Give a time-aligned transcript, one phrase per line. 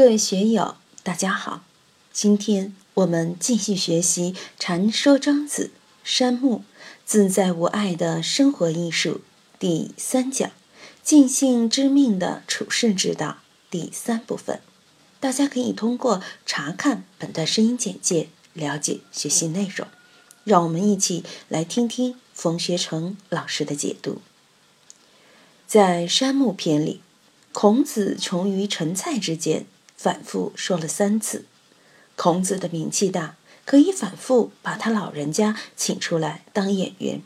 [0.00, 1.62] 各位学友，大家好。
[2.10, 5.72] 今天我们继续学习《禅说庄子》
[6.02, 6.64] 山木
[7.04, 9.20] 自在无碍的生活艺术
[9.58, 10.50] 第三讲
[11.04, 13.40] “尽兴知命的处世之道”
[13.70, 14.62] 第三部分。
[15.20, 19.86] 大家可以通过查看本段声音简介了解学习内容。
[20.44, 24.22] 让我们一起来听听冯学成老师的解读。
[25.66, 27.02] 在山木篇里，
[27.52, 29.66] 孔子穷于陈蔡之间。
[30.02, 31.44] 反复说了三次，
[32.16, 33.36] 孔子的名气大，
[33.66, 37.20] 可以反复把他老人家请出来当演员。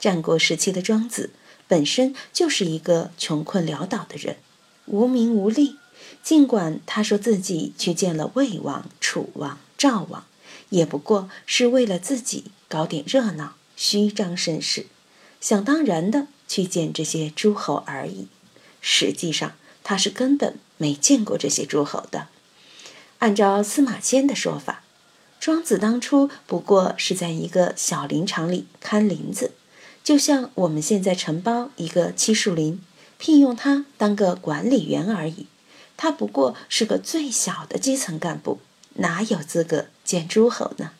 [0.00, 1.28] 战国时期的庄子
[1.66, 4.38] 本身就是一个穷困潦倒的人，
[4.86, 5.76] 无名无利。
[6.22, 10.24] 尽管他说自己去见了魏王、楚王、赵王，
[10.70, 14.86] 也不过是为了自己搞点热闹、虚张声势，
[15.42, 18.28] 想当然的去见这些诸侯而已。
[18.80, 19.52] 实际上，
[19.84, 22.28] 他是根本没见过这些诸侯的。
[23.18, 24.82] 按照司马迁的说法，
[25.38, 29.52] 庄子当初不过是在一个小林场里看林子，
[30.02, 32.80] 就像我们现在承包一个漆树林，
[33.18, 35.46] 聘用他当个管理员而已。
[35.96, 38.60] 他不过是个最小的基层干部，
[38.94, 40.92] 哪有资格见诸侯呢？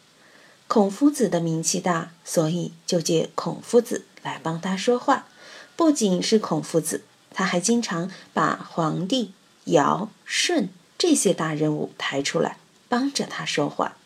[0.67, 5.27] 孔夫子的名气大，所以就借孔夫子来帮他说话。
[5.77, 7.05] 不仅是孔夫子。
[7.33, 9.33] 他还经常把皇帝、
[9.73, 13.97] 尧、舜这些大人物抬出来帮着他说话。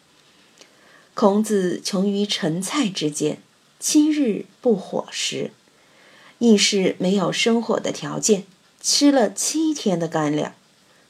[1.14, 3.38] 孔子穷于陈蔡之间，
[3.78, 5.50] 七日不伙食，
[6.38, 8.44] 亦是没有生火的条件，
[8.80, 10.54] 吃了七天的干粮。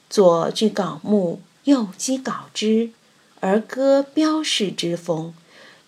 [0.09, 2.91] 左锯槁木，右击槁枝，
[3.39, 5.33] 而歌标示之风。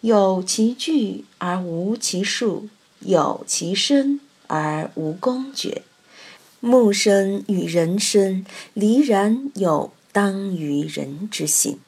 [0.02, 2.70] 有其具而无其数，
[3.00, 5.82] 有其声而无公爵。
[6.68, 11.80] 木生与人生，离然有当于人之心。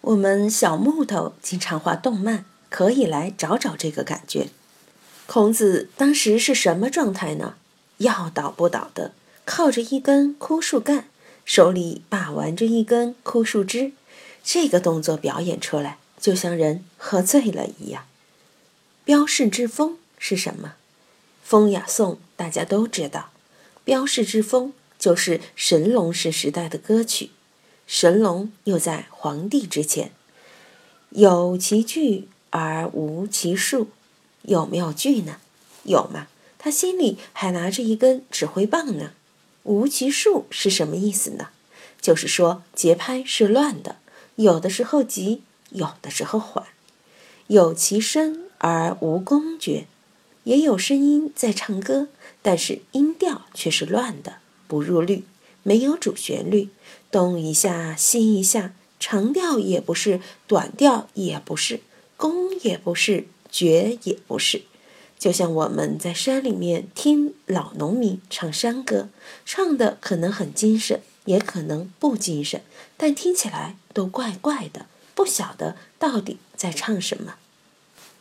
[0.00, 4.48] 我们小木头经常画动漫，可以来找找这个感觉。
[5.26, 7.56] 孔子当时是什么状态呢？
[7.98, 9.12] 要倒不倒的，
[9.44, 11.04] 靠着一根枯树干，
[11.44, 13.92] 手里把玩着一根枯树枝，
[14.42, 18.06] 这个动作表演出来，就像人喝醉了一样。
[19.04, 20.76] 标示之风是什么？
[21.44, 23.30] 风雅颂大家都知道，
[23.86, 27.30] 标示之风就是神龙氏时代的歌曲。
[27.86, 30.10] 神龙又在皇帝之前，
[31.10, 33.86] 有其具而无其数，
[34.42, 35.38] 有没有具呢？
[35.84, 36.26] 有嘛？
[36.58, 39.12] 他心里还拿着一根指挥棒呢。
[39.62, 41.50] 无其数是什么意思呢？
[42.00, 43.98] 就是说节拍是乱的，
[44.34, 46.66] 有的时候急，有的时候缓。
[47.46, 49.86] 有其声而无公爵。
[50.46, 52.06] 也有声音在唱歌，
[52.40, 54.34] 但是音调却是乱的，
[54.68, 55.24] 不入律，
[55.64, 56.68] 没有主旋律，
[57.10, 61.80] 东一下西一下，长调也不是，短调也不是，
[62.16, 64.62] 宫也不是，绝也不是。
[65.18, 69.08] 就像我们在山里面听老农民唱山歌，
[69.44, 72.62] 唱的可能很精神，也可能不精神，
[72.96, 74.86] 但听起来都怪怪的，
[75.16, 77.34] 不晓得到底在唱什么。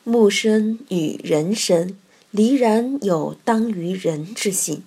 [0.04, 1.96] 木声与人声。
[2.36, 4.84] 离然有当于人之心。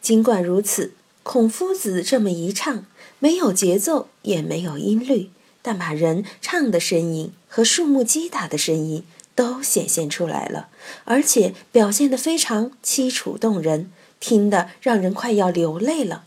[0.00, 2.84] 尽管如此，孔夫子这么一唱，
[3.20, 5.30] 没有节奏，也没有音律，
[5.62, 9.04] 但把人唱的声音和树木击打的声音
[9.36, 10.70] 都显现出来了，
[11.04, 16.24] 而且表现得非常凄楚动人，听得让人快要流泪了。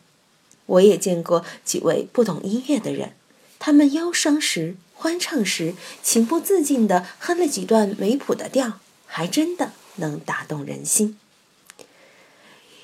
[0.67, 3.11] 我也见过几位不懂音乐的人，
[3.59, 9.73] 他们忧伤时、欢唱时，情不自禁地哼了几段没谱的调，还真的。
[9.97, 11.17] 能打动人心。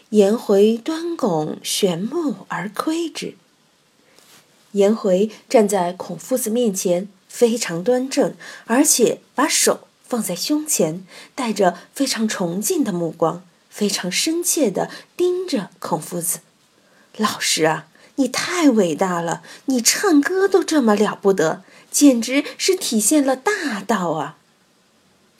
[0.10, 3.36] 颜回端拱玄木而窥之。
[4.74, 8.34] 颜回站在孔夫子面前，非常端正，
[8.66, 11.06] 而且把手放在胸前，
[11.36, 16.40] 带着非常崇敬的目光，非常深切地盯着孔夫子。
[17.18, 19.44] 老师啊，你太伟大了！
[19.66, 24.38] 你唱歌都这么了不得，简直是体现了大道啊！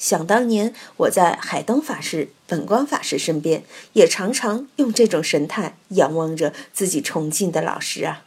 [0.02, 3.64] 想当年，我在海灯法师、本光法师身边，
[3.94, 8.26] 也常常用这种神态仰望着自己崇敬的老师啊。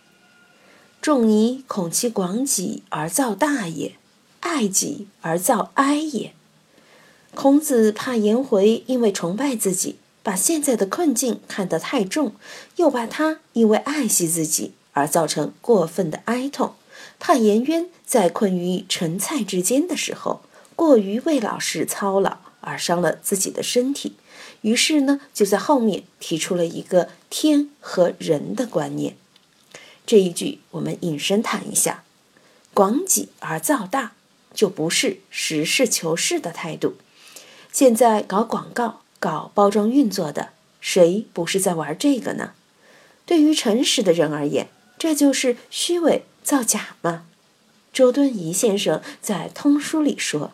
[1.03, 3.97] 仲尼恐其广己而造大也，
[4.38, 6.32] 爱己而造哀也。
[7.35, 12.37] 孔子怕颜回因为崇拜自己，把现在的困境看得太重，
[12.76, 16.75] 又怕他因为爱惜自己而造成过分的哀痛，
[17.19, 20.43] 怕颜渊在困于陈蔡之间的时候。
[20.76, 24.17] 过于为老师操劳而伤了自己的身体，
[24.62, 29.17] 于是呢，就在后面提出了一个天和人的观念。
[30.06, 32.05] 这一句我们引申谈一下：
[32.73, 34.12] 广己而造大，
[34.53, 36.94] 就不是实事求是的态度。
[37.73, 40.50] 现在搞广告、搞包装运作的，
[40.81, 42.53] 谁不是在玩这个呢？
[43.26, 44.69] 对于诚实的人而言，
[44.99, 47.25] 这就是虚伪造假吗？
[47.93, 50.53] 周敦颐先生在《通书》里说：“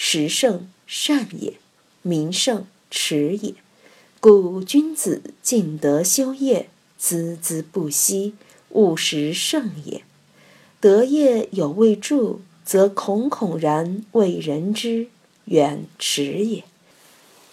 [0.00, 1.54] 时圣善也，
[2.02, 3.52] 名圣耻也。
[4.20, 6.68] 故君子尽德修业，
[7.00, 8.34] 孜孜不息，
[8.70, 10.04] 务实胜也。
[10.78, 15.08] 德业有未著，则孔孔然为人知，
[15.46, 16.62] 远耻也。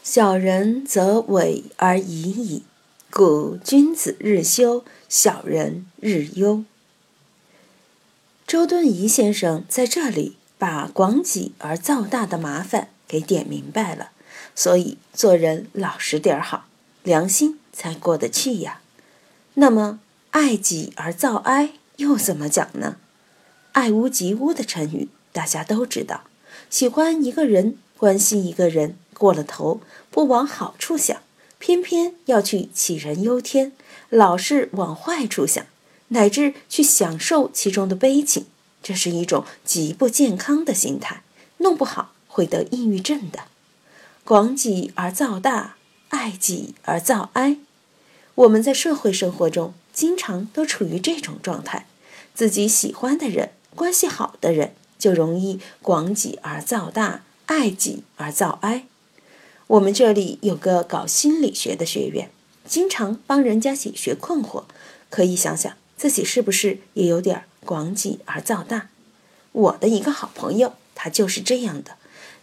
[0.04, 2.62] 小人则伪而已矣。
[3.10, 6.64] 故君子日修，小人日忧。”
[8.46, 14.12] 周敦颐先生在这里把广己而造大的麻烦给点明白了，
[14.56, 16.66] 所以做人老实点儿好，
[17.04, 18.82] 良心才过得去呀。
[19.56, 20.00] 那么
[20.32, 22.98] 爱己而造哀又怎么讲呢？
[23.74, 26.22] 爱屋及乌的成语大家都知道，
[26.70, 31.22] 喜欢一个人、关心一个人过了头，不往好处想，
[31.60, 33.74] 偏偏要去杞人忧天，
[34.10, 35.66] 老是往坏处想。
[36.10, 38.46] 乃至去享受其中的悲情，
[38.86, 41.24] 这是一种极不健康的心态，
[41.58, 43.46] 弄不好会得抑郁症的。
[44.24, 45.78] 广己而造大，
[46.10, 47.58] 爱己而造哀。
[48.36, 51.88] 我们在社会生活中经常都处于这种状态，
[52.36, 58.86] 自己喜欢的人、关系好的人，就容易广己而造大，爱己而造哀。
[59.66, 62.30] 我们这里有个搞心理学的学员，
[62.68, 64.66] 经常帮人家解决困惑，
[65.10, 65.74] 可以想想。
[65.98, 68.88] 自己是不是也有点广己而造大？
[69.52, 71.98] 我的一个好朋友，他就是这样的。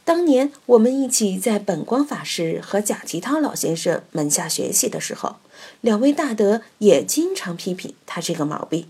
[0.04, 5.36] 当年我们一起在本光法师和贾吉涛老先生门下学习的时候，
[5.80, 8.88] 两位大德也经常批评他这个毛病。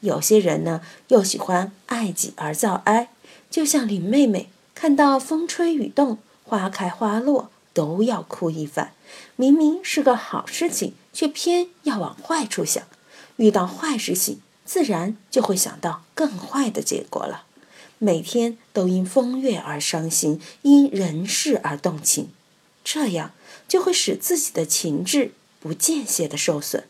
[0.00, 3.10] 有些人呢，又喜欢爱己而造哀，
[3.48, 8.92] 就像林妹妹，看到风吹雨动、花开花落，都要哭一番。
[9.36, 12.82] 明明是个好事情，却偏要往坏处想。
[13.36, 17.44] 遇到坏事情，自然就会想到更坏的结果了。
[17.96, 22.28] 每天都因风月而伤心，因人事而动情，
[22.84, 23.32] 这样
[23.66, 26.84] 就会使自己的情志不间歇的受损。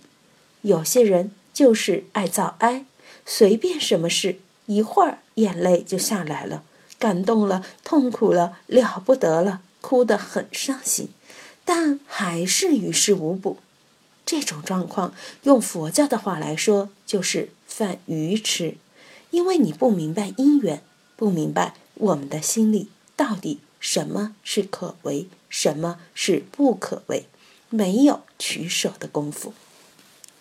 [0.62, 2.84] 有些人就是爱造哀，
[3.24, 6.64] 随便什么事，一会儿眼泪就下来了，
[6.98, 11.10] 感动了，痛苦了，了不得了，哭得很伤心，
[11.64, 13.58] 但还是于事无补。
[14.26, 15.14] 这种状况，
[15.44, 18.74] 用佛教的话来说，就是犯愚痴，
[19.30, 20.82] 因为你不明白因缘，
[21.14, 27.26] 不明白我们的心里到底什么是可为，什么是不可为，
[27.70, 29.52] 没有取舍的功夫。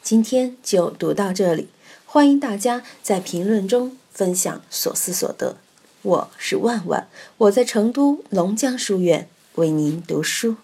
[0.01, 1.68] 今天就读到这里，
[2.06, 5.57] 欢迎大家在评论中分享所思所得。
[6.03, 7.07] 我是万万，
[7.38, 10.56] 我在成都龙江书院为您读书。